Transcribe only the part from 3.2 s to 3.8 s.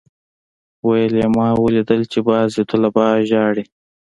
جاړي.